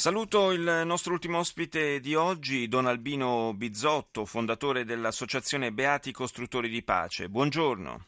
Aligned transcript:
Saluto 0.00 0.50
il 0.52 0.62
nostro 0.86 1.12
ultimo 1.12 1.40
ospite 1.40 2.00
di 2.00 2.14
oggi, 2.14 2.68
Don 2.68 2.86
Albino 2.86 3.52
Bizzotto, 3.52 4.24
fondatore 4.24 4.86
dell'Associazione 4.86 5.72
Beati 5.72 6.10
Costruttori 6.10 6.70
di 6.70 6.82
Pace. 6.82 7.28
Buongiorno. 7.28 8.04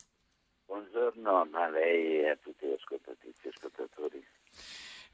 Buongiorno 0.65 1.47
a 1.53 1.69
lei 1.69 2.21
e 2.21 2.31
a 2.31 2.37
tutti 2.37 2.67
gli 2.67 2.73
ascoltatori. 2.73 4.27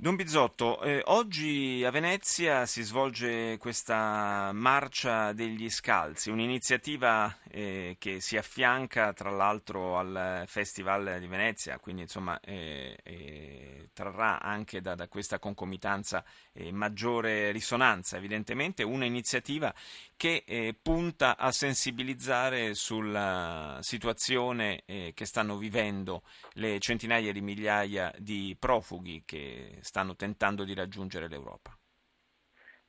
Don 0.00 0.14
Bizzotto, 0.14 0.80
eh, 0.82 1.02
oggi 1.06 1.82
a 1.84 1.90
Venezia 1.90 2.66
si 2.66 2.82
svolge 2.82 3.56
questa 3.58 4.52
Marcia 4.52 5.32
degli 5.32 5.68
Scalzi, 5.68 6.30
un'iniziativa 6.30 7.36
eh, 7.50 7.96
che 7.98 8.20
si 8.20 8.36
affianca 8.36 9.12
tra 9.12 9.30
l'altro 9.30 9.98
al 9.98 10.44
Festival 10.46 11.18
di 11.18 11.26
Venezia, 11.26 11.80
quindi 11.80 12.02
insomma 12.02 12.38
eh, 12.38 12.96
eh 13.02 13.88
trarrà 13.92 14.40
anche 14.40 14.80
da, 14.80 14.94
da 14.94 15.08
questa 15.08 15.40
concomitanza 15.40 16.24
eh, 16.52 16.70
maggiore 16.70 17.50
risonanza, 17.50 18.16
evidentemente 18.16 18.84
un'iniziativa 18.84 19.74
che 20.16 20.44
eh, 20.46 20.76
punta 20.80 21.36
a 21.36 21.50
sensibilizzare 21.50 22.74
sulla 22.74 23.78
situazione 23.80 24.84
che 24.86 25.24
stanno 25.24 25.56
vivendo 25.56 26.22
le 26.54 26.78
centinaia 26.78 27.32
di 27.32 27.40
migliaia 27.40 28.12
di 28.18 28.56
profughi 28.58 29.22
che 29.24 29.78
stanno 29.88 30.14
tentando 30.14 30.64
di 30.64 30.74
raggiungere 30.74 31.28
l'Europa. 31.28 31.74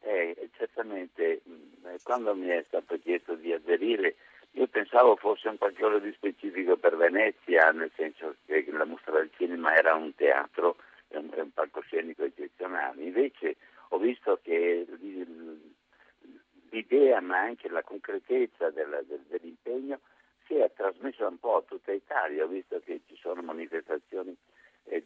Eh, 0.01 0.49
certamente, 0.57 1.41
mm, 1.47 1.95
quando 2.03 2.35
mi 2.35 2.47
è 2.47 2.61
stato 2.67 2.99
chiesto 2.99 3.35
di 3.35 3.53
aderire, 3.53 4.17
io 4.51 4.67
pensavo 4.67 5.15
fosse 5.15 5.47
un 5.47 5.57
qualcosa 5.57 5.99
di 5.99 6.11
specifico 6.11 6.75
per 6.75 6.97
Venezia, 6.97 7.71
nel 7.71 7.91
senso 7.95 8.35
che 8.45 8.65
la 8.69 8.83
mostra 8.83 9.13
del 9.13 9.29
cinema 9.37 9.73
era 9.73 9.95
un 9.95 10.13
teatro, 10.13 10.75
un, 11.09 11.29
un 11.33 11.53
palcoscenico 11.53 12.23
eccezionale. 12.25 13.01
Invece 13.01 13.55
ho 13.89 13.97
visto 13.97 14.39
che 14.43 14.85
l'idea, 16.69 17.21
ma 17.21 17.39
anche 17.39 17.69
la 17.69 17.83
concretezza 17.83 18.71
del, 18.71 19.05
del, 19.07 19.23
dell'impegno, 19.29 20.01
si 20.45 20.55
è 20.55 20.69
trasmessa 20.75 21.27
un 21.27 21.39
po' 21.39 21.57
a 21.57 21.61
tutta 21.61 21.93
Italia. 21.93 22.43
Ho 22.43 22.47
visto 22.47 22.81
che 22.83 23.01
ci 23.07 23.15
sono 23.15 23.41
manifestazioni 23.41 24.35
eh, 24.89 25.03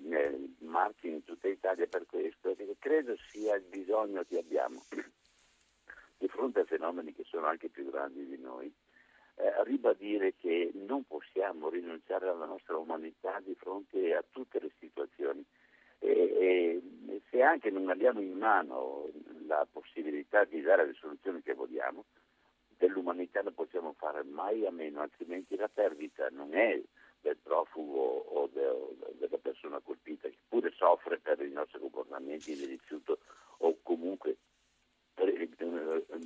marchi 0.84 1.08
in 1.08 1.24
tutta 1.24 1.48
Italia 1.48 1.88
per 1.88 2.06
questo, 2.06 2.54
perché 2.56 2.76
credo 2.78 3.16
sia 3.30 3.56
il 3.56 3.64
bisogno 3.64 4.24
che 4.24 4.40
abbiamo 4.40 4.84
di 6.18 6.28
fronte 6.28 6.62
a 6.62 6.66
fenomeni 6.66 7.14
che 7.14 7.24
sono 7.24 7.48
anche 7.48 7.70
più 7.70 7.90
grandi 7.90 8.26
di 8.26 8.38
noi, 8.38 8.72
eh, 9.36 9.64
ribadire 9.64 10.36
che 10.38 10.72
non 10.74 11.06
possiamo 11.06 11.70
rinunciare 11.70 12.28
alla 12.28 12.46
nostra 12.46 12.78
umanità 12.78 13.40
di 13.40 13.56
fronte 13.56 14.14
a 14.14 14.24
tutte 14.30 14.60
le 14.60 14.72
situazioni. 14.80 15.44
E, 16.00 16.12
e, 16.12 17.22
se 17.30 17.42
anche 17.42 17.70
non 17.70 17.90
abbiamo 17.90 18.20
in 18.20 18.38
mano 18.38 19.10
la 19.48 19.66
possibilità 19.72 20.44
di 20.44 20.60
dare 20.62 20.86
le 20.86 20.94
soluzioni 20.94 21.42
che 21.42 21.54
vogliamo, 21.54 22.04
dell'umanità 22.78 23.42
non 23.42 23.54
possiamo 23.54 23.94
fare 23.98 24.24
mai 24.24 24.66
a 24.66 24.72
meno, 24.72 25.00
altrimenti 25.00 25.56
la 25.56 25.70
perdita 25.70 26.28
non 26.30 26.54
è 26.54 26.82
del 27.24 27.38
profugo 27.42 28.02
o, 28.02 28.50
de, 28.52 28.70
della 29.18 29.38
persona 29.38 29.80
colpita, 29.80 30.28
che 30.28 30.38
pure 30.48 30.72
soffre 30.76 31.18
per 31.20 31.40
i 31.42 31.50
nostri 31.50 31.80
comportamenti 31.80 32.54
di 32.54 32.66
rifiuto 32.66 33.20
o 33.60 33.78
comunque 33.82 34.38
eh, 35.16 35.50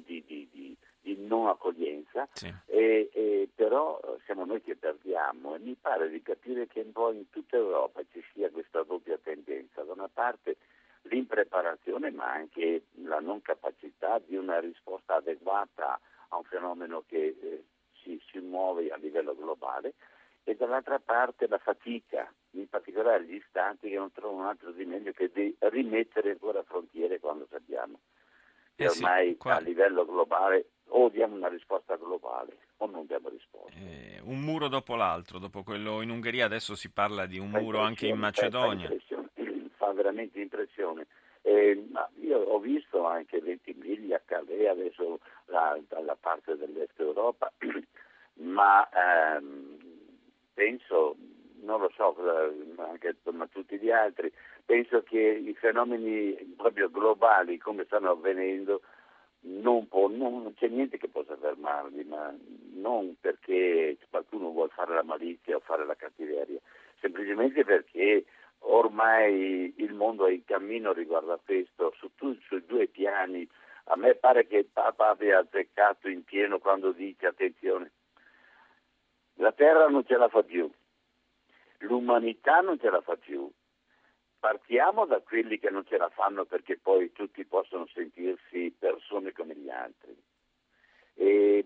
di, 0.03 0.23
di, 0.25 0.49
di, 0.51 0.75
di 0.99 1.25
non 1.25 1.47
accoglienza, 1.47 2.27
sì. 2.33 2.51
e, 2.66 3.09
e, 3.13 3.49
però 3.53 3.99
siamo 4.25 4.44
noi 4.44 4.61
che 4.61 4.75
perdiamo 4.75 5.55
e 5.55 5.59
mi 5.59 5.75
pare 5.79 6.09
di 6.09 6.21
capire 6.21 6.67
che 6.67 6.81
un 6.81 6.91
po' 6.91 7.11
in 7.11 7.29
tutta 7.29 7.57
Europa 7.57 8.01
ci 8.11 8.23
sia 8.33 8.50
questa 8.50 8.81
doppia 8.83 9.19
tendenza, 9.21 9.83
da 9.83 9.94
una 9.94 10.09
parte 10.11 10.57
l'impreparazione 11.03 12.11
ma 12.11 12.31
anche 12.31 12.88
la 13.03 13.19
non 13.19 13.41
capacità 13.41 14.19
di 14.19 14.35
una 14.35 14.59
risposta 14.59 15.16
adeguata 15.16 16.00
a 16.29 16.38
un 16.38 16.44
fenomeno 16.44 17.03
che 17.07 17.38
eh, 17.39 17.63
si, 18.01 18.19
si 18.29 18.39
muove 18.39 18.89
a 18.89 18.97
livello 18.97 19.35
globale 19.35 19.94
e 20.47 20.55
dall'altra 20.55 20.97
parte 20.97 21.45
la 21.47 21.57
fatica, 21.57 22.31
in 22.51 22.69
particolare 22.69 23.25
gli 23.25 23.41
stati 23.49 23.89
che 23.89 23.97
non 23.97 24.13
trovano 24.13 24.47
altro 24.47 24.71
di 24.71 24.85
meglio 24.85 25.11
che 25.11 25.29
di 25.33 25.53
rimettere 25.59 26.31
ancora 26.31 26.63
frontiere 26.63 27.19
quando 27.19 27.45
sappiamo 27.49 27.99
che 28.77 28.83
eh 28.83 28.87
ormai 28.87 29.31
sì, 29.31 29.37
qua... 29.37 29.55
a 29.55 29.59
livello 29.59 30.05
globale 30.05 30.67
o 30.89 31.09
diamo 31.09 31.35
una 31.35 31.49
risposta 31.49 31.97
globale 31.97 32.59
o 32.77 32.85
non 32.85 33.05
diamo 33.07 33.27
risposta. 33.27 33.77
Eh, 33.77 34.21
un 34.23 34.39
muro 34.39 34.69
dopo 34.69 34.95
l'altro, 34.95 35.37
dopo 35.37 35.63
quello 35.63 36.01
in 36.01 36.11
Ungheria 36.11 36.45
adesso 36.45 36.75
si 36.75 36.91
parla 36.91 37.25
di 37.25 37.39
un 37.39 37.51
fa 37.51 37.59
muro 37.59 37.79
anche 37.79 38.07
in 38.07 38.17
Macedonia. 38.17 38.87
Fa, 38.87 39.23
fa 39.75 39.91
veramente 39.91 40.39
impressione. 40.39 41.07
Eh, 41.41 41.89
io 42.21 42.37
ho 42.37 42.59
visto 42.59 43.05
anche 43.05 43.41
Ventimiglia, 43.41 44.21
Calais, 44.23 44.67
adesso 44.67 45.19
la, 45.45 45.77
dalla 45.89 46.15
parte 46.15 46.55
dell'est 46.55 46.97
Europa, 46.99 47.51
ma 48.35 48.87
ehm, 48.89 49.56
penso, 50.57 51.16
non 51.62 51.81
lo 51.81 51.91
so, 51.95 52.18
anche 52.78 53.16
ma 53.31 53.45
tutti 53.45 53.78
gli 53.78 53.91
altri, 53.91 54.34
penso 54.66 55.03
che 55.03 55.19
i 55.19 55.53
fenomeni 55.53 56.34
proprio 56.57 56.90
globali 56.90 57.59
come 57.59 57.84
stanno 57.84 58.09
avvenendo 58.09 58.81
non, 59.41 59.88
può, 59.88 60.07
non, 60.07 60.51
c'è 60.56 60.68
niente 60.68 60.97
che 60.97 61.09
possa 61.09 61.38
fermarli, 61.38 62.03
ma 62.06 62.35
non 62.73 63.16
perché 63.22 64.00
qualcuno 64.09 64.50
vuole 64.50 64.72
fare 64.73 64.95
la 64.95 65.03
malizia 65.03 65.57
o 65.57 65.59
fare 65.59 65.85
la 65.85 65.95
cattiveria, 65.95 66.59
semplicemente 67.00 67.63
perché 67.63 68.25
ormai 68.62 69.75
il 69.78 69.94
mondo 69.94 70.25
è 70.25 70.31
in 70.31 70.44
cammino 70.44 70.91
riguardo 70.91 71.34
a 71.34 71.39
questo, 71.44 71.94
su, 72.00 72.09
tu, 72.16 72.35
su 72.47 72.59
due 72.66 72.88
piani. 72.88 73.47
A 73.89 73.95
me 73.95 74.16
pare 74.16 74.47
che 74.47 74.57
il 74.57 74.66
Papa 74.66 75.09
abbia 75.09 75.38
azzeccato 75.38 76.09
in 76.09 76.24
pieno 76.24 76.57
quando 76.57 76.91
dice 76.91 77.28
attenzione, 77.28 77.91
la 79.37 79.51
terra 79.51 79.87
non 79.87 80.05
ce 80.05 80.17
la 80.17 80.29
fa 80.29 80.43
più, 80.43 80.69
l'umanità 81.79 82.61
non 82.61 82.79
ce 82.79 82.89
la 82.89 83.01
fa 83.01 83.15
più. 83.15 83.49
Partiamo 84.39 85.05
da 85.05 85.19
quelli 85.21 85.57
che 85.57 85.69
non 85.71 85.85
ce 85.85 85.97
la 85.97 86.09
fanno 86.09 86.45
perché 86.45 86.77
poi 86.77 87.11
tutti 87.11 87.43
possono 87.45 87.87
sentirsi 87.87 88.75
persone 88.77 89.31
come 89.31 89.55
gli 89.55 89.69
altri. 89.69 90.15
E 91.15 91.65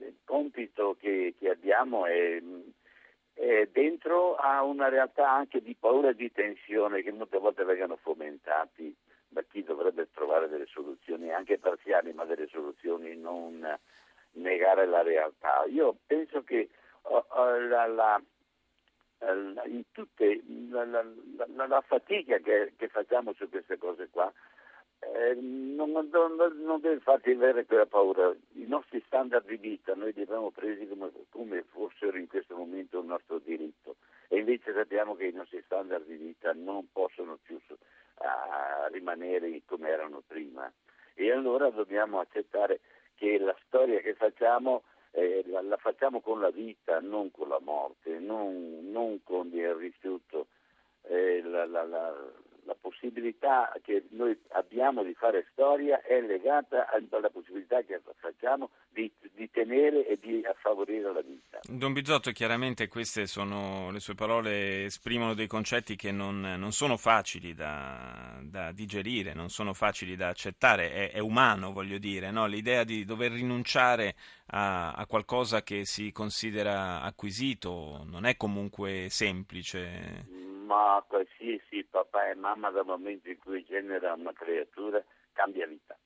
il 0.00 0.16
compito 0.24 0.96
che, 0.98 1.34
che 1.38 1.50
abbiamo 1.50 2.06
è, 2.06 2.42
è, 3.34 3.68
dentro 3.70 4.34
a 4.36 4.62
una 4.62 4.88
realtà 4.88 5.30
anche 5.30 5.60
di 5.60 5.74
paura 5.74 6.10
e 6.10 6.14
di 6.14 6.32
tensione 6.32 7.02
che 7.02 7.12
molte 7.12 7.38
volte 7.38 7.64
vengono 7.64 7.96
fomentati 7.96 8.94
da 9.28 9.42
chi 9.42 9.62
dovrebbe 9.62 10.08
trovare 10.12 10.48
delle 10.48 10.66
soluzioni 10.66 11.32
anche 11.32 11.58
parziali, 11.58 12.12
ma 12.12 12.24
delle 12.24 12.46
soluzioni 12.46 13.14
non 13.16 13.78
negare 14.34 14.86
la 14.86 15.02
realtà. 15.02 15.64
Io 15.68 15.96
penso 16.06 16.42
che 16.42 16.68
uh, 17.02 17.14
uh, 17.14 17.68
la, 17.68 17.86
la, 17.86 18.22
uh, 19.18 19.68
in 19.68 19.82
tutte, 19.92 20.42
la, 20.70 21.04
la 21.66 21.80
fatica 21.86 22.38
che, 22.38 22.72
che, 22.76 22.88
facciamo 22.88 23.32
su 23.34 23.48
queste 23.48 23.78
cose 23.78 24.08
qua 24.10 24.32
eh, 25.00 25.34
non, 25.34 25.90
non, 25.90 26.36
non, 26.64 26.80
deve 26.80 27.00
farti 27.00 27.30
avere 27.30 27.66
quella 27.66 27.86
paura. 27.86 28.34
I 28.52 28.66
nostri 28.66 29.02
standard 29.06 29.46
di 29.46 29.56
vita 29.56 29.94
noi 29.94 30.12
li 30.14 30.22
abbiamo 30.22 30.50
presi 30.50 30.86
come, 30.88 31.10
come 31.30 31.64
fossero 31.70 32.16
in 32.16 32.26
questo 32.26 32.56
momento 32.56 33.00
un 33.00 33.06
nostro 33.06 33.38
diritto 33.38 33.96
e 34.28 34.38
invece 34.38 34.72
sappiamo 34.72 35.14
che 35.14 35.26
i 35.26 35.32
nostri 35.32 35.60
standard 35.64 36.06
di 36.06 36.16
vita 36.16 36.52
non 36.54 36.88
possono 36.90 37.38
più 37.42 37.58
rimanere 38.90 39.60
come 39.66 39.88
erano 39.88 40.22
prima 40.26 40.72
e 41.14 41.30
allora 41.30 41.70
dobbiamo 41.70 42.20
accettare 42.20 42.80
che 43.24 43.38
la 43.38 43.56
storia 43.66 44.00
che 44.00 44.14
facciamo 44.14 44.82
eh, 45.12 45.42
la, 45.46 45.62
la, 45.62 45.76
facciamo 45.78 46.20
con 46.20 46.40
la 46.40 46.50
vita, 46.50 47.00
non 47.00 47.30
con 47.30 47.48
la 47.48 47.60
morte, 47.60 48.18
non, 48.18 48.90
non 48.90 49.22
con 49.22 49.48
il 49.52 49.74
rifiuto. 49.74 50.48
Eh, 51.02 51.40
la, 51.42 51.64
la, 51.66 51.84
possibilità 52.94 53.72
che 53.82 54.04
noi 54.10 54.38
abbiamo 54.52 55.02
di 55.02 55.14
fare 55.14 55.46
storia 55.52 56.00
è 56.02 56.20
legata 56.20 56.88
alla 57.10 57.30
possibilità 57.30 57.82
che 57.82 58.00
facciamo 58.18 58.70
di, 58.90 59.10
di 59.32 59.50
tenere 59.50 60.06
e 60.06 60.18
di 60.20 60.42
favorire 60.62 61.12
la 61.12 61.20
vita. 61.20 61.60
Don 61.62 61.92
Bizzotto, 61.92 62.30
chiaramente 62.30 62.88
queste 62.88 63.26
sono 63.26 63.90
le 63.90 64.00
sue 64.00 64.14
parole, 64.14 64.84
esprimono 64.84 65.34
dei 65.34 65.46
concetti 65.46 65.96
che 65.96 66.12
non, 66.12 66.40
non 66.40 66.72
sono 66.72 66.96
facili 66.96 67.54
da, 67.54 68.38
da, 68.42 68.72
digerire, 68.72 69.34
non 69.34 69.48
sono 69.48 69.72
facili 69.72 70.16
da 70.16 70.28
accettare, 70.28 70.92
è, 70.92 71.12
è 71.12 71.18
umano, 71.18 71.72
voglio 71.72 71.98
dire, 71.98 72.30
no? 72.30 72.46
l'idea 72.46 72.84
di 72.84 73.04
dover 73.04 73.32
rinunciare 73.32 74.14
a, 74.46 74.92
a, 74.92 75.06
qualcosa 75.06 75.62
che 75.62 75.84
si 75.84 76.12
considera 76.12 77.02
acquisito 77.02 78.04
non 78.06 78.24
è 78.24 78.36
comunque 78.36 79.08
semplice. 79.10 80.43
Ma 80.64 81.04
qualsiasi 81.06 81.84
papà 81.84 82.30
e 82.30 82.34
mamma 82.34 82.70
dal 82.70 82.86
momento 82.86 83.28
in 83.28 83.38
cui 83.38 83.64
genera 83.64 84.14
una 84.14 84.32
creatura 84.32 85.02
cambia 85.32 85.66
vita. 85.66 85.96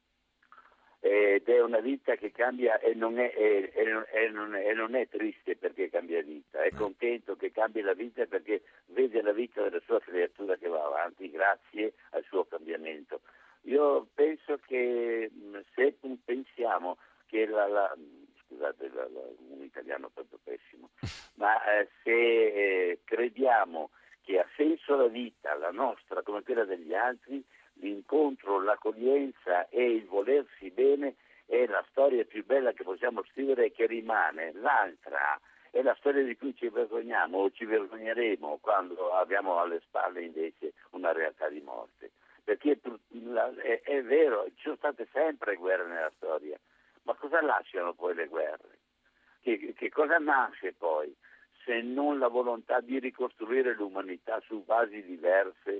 Ed 1.00 1.48
è 1.48 1.62
una 1.62 1.78
vita 1.78 2.16
che 2.16 2.32
cambia 2.32 2.80
e 2.80 2.92
non 2.94 3.20
è, 3.20 3.32
e, 3.36 3.70
e 3.72 3.84
non, 3.84 4.04
e 4.10 4.28
non, 4.30 4.54
è, 4.56 4.72
non 4.74 4.94
è 4.96 5.06
triste 5.08 5.54
perché 5.56 5.90
cambia 5.90 6.20
vita, 6.22 6.62
è 6.62 6.72
contento 6.72 7.36
che 7.36 7.52
cambi 7.52 7.82
la 7.82 7.94
vita 7.94 8.26
perché 8.26 8.62
vede 8.86 9.22
la 9.22 9.32
vita 9.32 9.62
della 9.62 9.80
sua 9.86 10.00
creatura 10.00 10.56
che 10.56 10.66
va 10.66 10.84
avanti 10.84 11.30
grazie 11.30 11.94
al 12.10 12.24
suo 12.24 12.44
cambiamento. 12.46 13.20
Io 13.62 14.08
penso 14.12 14.58
che 14.66 15.30
se 15.74 15.96
pensiamo 16.24 16.98
che 17.26 17.46
la, 17.46 17.68
la 17.68 17.96
scusate 18.48 18.88
la, 18.92 19.08
la, 19.08 19.20
un 19.50 19.62
italiano 19.62 20.10
proprio 20.12 20.40
pessimo, 20.42 20.90
ma 21.36 21.62
eh, 21.78 21.88
se 22.02 22.10
eh, 22.10 23.00
crediamo 23.04 23.90
che 24.22 24.38
ha 24.40 24.48
senso 24.56 24.96
la 24.96 25.06
vita, 25.06 25.54
la 25.54 25.70
quella 26.58 26.64
degli 26.64 26.94
altri, 26.94 27.44
l'incontro, 27.74 28.60
l'accoglienza 28.60 29.68
e 29.68 29.90
il 29.92 30.06
volersi 30.06 30.70
bene 30.70 31.14
è 31.46 31.66
la 31.66 31.84
storia 31.90 32.24
più 32.24 32.44
bella 32.44 32.72
che 32.72 32.82
possiamo 32.82 33.22
scrivere 33.30 33.66
e 33.66 33.72
che 33.72 33.86
rimane. 33.86 34.52
L'altra 34.54 35.40
è 35.70 35.82
la 35.82 35.94
storia 35.98 36.24
di 36.24 36.36
cui 36.36 36.54
ci 36.56 36.68
vergogniamo 36.68 37.38
o 37.38 37.50
ci 37.50 37.64
vergogneremo 37.64 38.58
quando 38.60 39.12
abbiamo 39.14 39.60
alle 39.60 39.80
spalle 39.86 40.22
invece 40.22 40.72
una 40.90 41.12
realtà 41.12 41.48
di 41.48 41.60
morte. 41.60 42.10
Perché 42.42 42.80
è, 43.62 43.80
è 43.82 44.02
vero, 44.02 44.46
ci 44.56 44.62
sono 44.62 44.76
state 44.76 45.06
sempre 45.12 45.56
guerre 45.56 45.86
nella 45.86 46.12
storia, 46.16 46.58
ma 47.02 47.14
cosa 47.14 47.40
lasciano 47.42 47.92
poi 47.92 48.14
le 48.14 48.26
guerre? 48.26 48.78
Che, 49.40 49.74
che 49.74 49.90
cosa 49.90 50.18
nasce 50.18 50.72
poi? 50.72 51.14
se 51.68 51.82
non 51.82 52.18
la 52.18 52.28
volontà 52.28 52.80
di 52.80 52.98
ricostruire 52.98 53.74
l'umanità 53.74 54.40
su 54.46 54.64
basi 54.64 55.02
diverse 55.04 55.77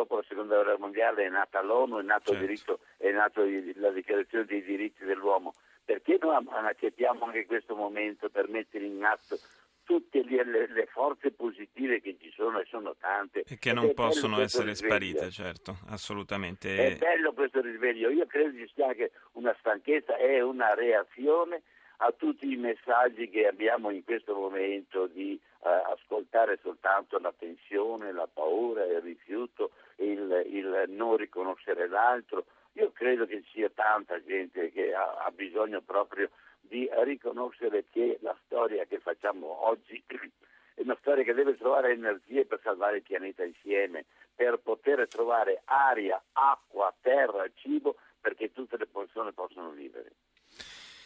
dopo 0.00 0.16
la 0.16 0.24
seconda 0.26 0.54
guerra 0.56 0.78
mondiale 0.78 1.26
è 1.26 1.28
nata 1.28 1.62
l'ONU, 1.62 1.98
è 1.98 2.02
nato, 2.02 2.32
certo. 2.32 2.46
diritto, 2.46 2.80
è 2.96 3.10
nato 3.10 3.44
la 3.74 3.90
dichiarazione 3.90 4.44
dei 4.44 4.62
diritti 4.62 5.04
dell'uomo. 5.04 5.54
Perché 5.84 6.18
non 6.20 6.46
accettiamo 6.64 7.24
anche 7.24 7.46
questo 7.46 7.74
momento 7.74 8.28
per 8.28 8.48
mettere 8.48 8.84
in 8.84 9.04
atto 9.04 9.38
tutte 9.82 10.22
le, 10.22 10.68
le, 10.68 10.86
forze 10.86 11.32
positive 11.32 12.00
che 12.00 12.16
ci 12.20 12.30
sono 12.30 12.60
e 12.60 12.66
sono 12.66 12.94
tante 12.96 13.42
e 13.42 13.58
che 13.58 13.72
non 13.72 13.92
possono 13.92 14.40
essere 14.40 14.68
risveglio. 14.68 14.94
sparite, 14.94 15.30
certo, 15.30 15.78
assolutamente. 15.88 16.76
È 16.76 16.96
bello 16.96 17.32
questo 17.32 17.60
risveglio. 17.60 18.08
Io 18.08 18.24
credo 18.26 18.56
ci 18.56 18.70
sia 18.72 18.86
anche 18.86 19.10
una 19.32 19.54
stanchezza 19.58 20.16
e 20.16 20.40
una 20.40 20.74
reazione 20.74 21.62
a 22.02 22.12
tutti 22.12 22.50
i 22.50 22.56
messaggi 22.56 23.28
che 23.28 23.48
abbiamo 23.48 23.90
in 23.90 24.04
questo 24.04 24.34
momento 24.34 25.06
di 25.06 25.38
eh, 25.62 25.68
ascoltare 25.68 26.58
soltanto 26.62 27.18
la 27.18 27.34
tensione, 27.36 28.12
la 28.12 28.28
paura, 28.32 28.84
il 28.84 29.00
rifiuto, 29.00 29.72
il, 30.10 30.46
il, 30.46 30.84
non 30.88 31.16
riconoscere 31.16 31.88
l'altro. 31.88 32.44
Io 32.74 32.92
credo 32.92 33.26
che 33.26 33.42
ci 33.42 33.50
sia 33.54 33.70
tanta 33.70 34.22
gente 34.22 34.70
che 34.70 34.94
ha, 34.94 35.24
ha 35.24 35.30
bisogno 35.30 35.80
proprio 35.80 36.30
di 36.60 36.88
riconoscere 37.04 37.86
che 37.90 38.18
la 38.20 38.36
storia 38.44 38.84
che 38.84 38.98
facciamo 39.00 39.66
oggi 39.66 40.02
è 40.06 40.82
una 40.82 40.96
storia 41.00 41.24
che 41.24 41.34
deve 41.34 41.56
trovare 41.56 41.92
energie 41.92 42.46
per 42.46 42.60
salvare 42.62 42.98
il 42.98 43.02
pianeta 43.02 43.44
insieme, 43.44 44.04
per 44.34 44.58
poter 44.58 45.06
trovare 45.08 45.62
aria, 45.64 46.22
acqua, 46.32 46.94
terra, 47.00 47.44
cibo 47.54 47.96
perché 48.20 48.52
tutte 48.52 48.76
le 48.76 48.86
persone 48.86 49.32
possano 49.32 49.70
vivere. 49.70 50.12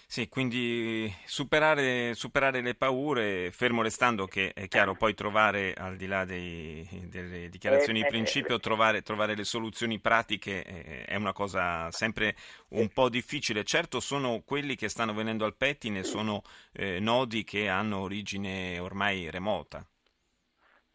Sì, 0.06 0.28
quindi 0.28 1.12
superare, 1.24 2.14
superare, 2.14 2.60
le 2.60 2.74
paure, 2.74 3.50
fermo 3.50 3.82
restando 3.82 4.26
che 4.26 4.52
è 4.52 4.68
chiaro 4.68 4.94
poi 4.94 5.14
trovare, 5.14 5.72
al 5.74 5.96
di 5.96 6.06
là 6.06 6.24
dei, 6.24 6.86
delle 7.08 7.48
dichiarazioni 7.48 7.98
di 7.98 8.04
eh, 8.04 8.08
eh, 8.08 8.10
principio, 8.10 8.56
eh. 8.56 8.60
trovare, 8.60 9.02
trovare, 9.02 9.34
le 9.34 9.44
soluzioni 9.44 9.98
pratiche 9.98 10.62
è 11.04 11.16
una 11.16 11.32
cosa 11.32 11.90
sempre 11.90 12.36
un 12.70 12.88
po' 12.90 13.08
difficile. 13.08 13.64
Certo 13.64 13.98
sono 13.98 14.42
quelli 14.44 14.76
che 14.76 14.88
stanno 14.88 15.14
venendo 15.14 15.44
al 15.44 15.56
pettine, 15.56 16.04
sono 16.04 16.42
eh, 16.72 17.00
nodi 17.00 17.42
che 17.42 17.68
hanno 17.68 18.00
origine 18.00 18.78
ormai 18.78 19.30
remota. 19.30 19.84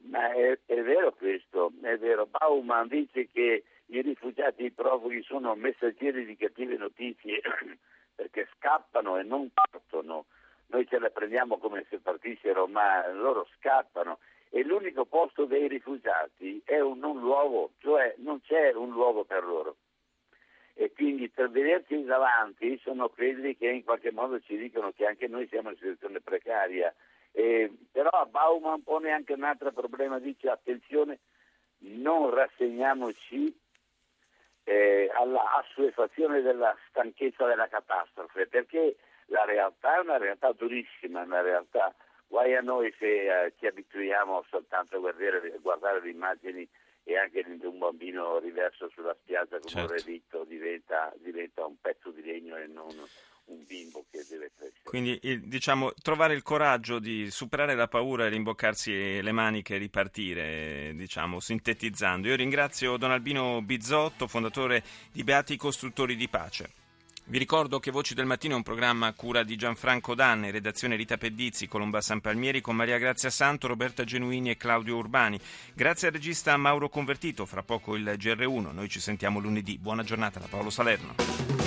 Ma 0.03 0.31
è, 0.33 0.57
è 0.65 0.81
vero 0.81 1.11
questo, 1.13 1.71
è 1.81 1.97
vero. 1.97 2.27
Bauman 2.27 2.87
dice 2.87 3.27
che 3.31 3.63
i 3.87 4.01
rifugiati 4.01 4.63
e 4.63 4.65
i 4.67 4.71
profughi 4.71 5.21
sono 5.23 5.55
messaggeri 5.55 6.25
di 6.25 6.37
cattive 6.37 6.77
notizie 6.77 7.41
perché 8.29 8.47
scappano 8.55 9.17
e 9.17 9.23
non 9.23 9.49
partono. 9.51 10.25
Noi 10.67 10.87
ce 10.87 10.99
le 10.99 11.09
prendiamo 11.09 11.57
come 11.57 11.85
se 11.89 11.99
partissero, 11.99 12.67
ma 12.67 13.07
loro 13.11 13.47
scappano. 13.57 14.19
E 14.51 14.63
l'unico 14.63 15.05
posto 15.05 15.45
dei 15.45 15.67
rifugiati 15.67 16.61
è 16.65 16.79
un 16.79 16.99
non 16.99 17.19
luogo, 17.19 17.71
cioè 17.79 18.15
non 18.17 18.41
c'è 18.41 18.73
un 18.73 18.89
luogo 18.89 19.23
per 19.23 19.43
loro. 19.43 19.75
E 20.73 20.91
quindi 20.93 21.29
per 21.29 21.49
vederci 21.49 22.03
davanti 22.03 22.79
sono 22.83 23.09
quelli 23.09 23.55
che 23.57 23.67
in 23.67 23.83
qualche 23.83 24.11
modo 24.11 24.39
ci 24.39 24.57
dicono 24.57 24.91
che 24.91 25.05
anche 25.05 25.27
noi 25.27 25.47
siamo 25.47 25.69
in 25.69 25.75
una 25.75 25.81
situazione 25.81 26.21
precaria. 26.21 26.93
Eh, 27.31 27.71
però 27.91 28.09
Bauman 28.29 28.81
pone 28.83 29.11
anche 29.11 29.33
un 29.33 29.43
altro 29.43 29.71
problema, 29.71 30.19
dice 30.19 30.49
attenzione, 30.49 31.19
non 31.79 32.29
rassegniamoci 32.29 33.55
alla 35.19 35.43
assuefazione 35.57 36.41
della 36.41 36.75
stanchezza 36.89 37.45
della 37.45 37.67
catastrofe, 37.67 38.47
perché 38.47 38.95
la 39.27 39.43
realtà 39.45 39.97
è 39.97 39.99
una 39.99 40.17
realtà 40.17 40.51
durissima, 40.53 41.21
una 41.21 41.41
realtà 41.41 41.93
guai 42.27 42.55
a 42.55 42.61
noi 42.61 42.93
se 42.97 43.45
eh, 43.45 43.53
ci 43.57 43.65
abituiamo 43.65 44.45
soltanto 44.49 44.95
a 44.95 44.99
guardare, 44.99 45.57
guardare, 45.61 46.01
le 46.01 46.09
immagini 46.09 46.67
e 47.03 47.17
anche 47.17 47.43
un 47.63 47.77
bambino 47.79 48.39
riverso 48.39 48.89
sulla 48.89 49.15
spiaggia 49.21 49.57
come 49.57 49.71
certo. 49.71 49.91
un 49.91 49.97
relitto 49.97 50.43
diventa, 50.43 51.11
diventa 51.17 51.65
un 51.65 51.79
pezzo 51.81 52.11
di 52.11 52.23
legno 52.23 52.55
e 52.55 52.67
non 52.67 52.87
un 53.49 53.63
bimbo 53.65 54.05
che 54.09 54.25
deve 54.29 54.51
crescere. 54.55 54.81
Quindi 54.83 55.19
diciamo, 55.47 55.93
trovare 56.01 56.33
il 56.33 56.43
coraggio 56.43 56.99
di 56.99 57.29
superare 57.29 57.75
la 57.75 57.87
paura 57.87 58.25
e 58.25 58.29
rimboccarsi 58.29 59.21
le 59.21 59.31
maniche 59.31 59.75
e 59.75 59.77
ripartire, 59.77 60.93
diciamo, 60.95 61.39
sintetizzando. 61.39 62.27
Io 62.27 62.35
ringrazio 62.35 62.97
Don 62.97 63.11
Albino 63.11 63.61
Bizzotto, 63.61 64.27
fondatore 64.27 64.83
di 65.11 65.23
Beati 65.23 65.57
Costruttori 65.57 66.15
di 66.15 66.27
Pace. 66.27 66.71
Vi 67.29 67.37
ricordo 67.37 67.79
che 67.79 67.91
Voci 67.91 68.15
del 68.15 68.25
Mattino 68.25 68.53
è 68.53 68.57
un 68.57 68.63
programma 68.63 69.05
a 69.05 69.13
cura 69.13 69.43
di 69.43 69.55
Gianfranco 69.55 70.15
Danne, 70.15 70.49
redazione 70.49 70.95
Rita 70.95 71.15
Pedizzi, 71.15 71.67
Colomba 71.67 72.01
San 72.01 72.21
Palmieri 72.21 72.59
con 72.59 72.75
Maria 72.75 72.97
Grazia 72.97 73.29
Santo, 73.29 73.67
Roberta 73.67 74.03
Genuini 74.03 74.49
e 74.49 74.57
Claudio 74.57 74.97
Urbani. 74.97 75.39
Grazie 75.75 76.07
al 76.07 76.13
regista 76.13 76.57
Mauro 76.57 76.89
Convertito, 76.89 77.45
fra 77.45 77.61
poco 77.61 77.95
il 77.95 78.15
GR1. 78.17 78.73
Noi 78.73 78.89
ci 78.89 78.99
sentiamo 78.99 79.39
lunedì. 79.39 79.77
Buona 79.77 80.01
giornata 80.01 80.39
da 80.39 80.47
Paolo 80.47 80.71
Salerno. 80.71 81.58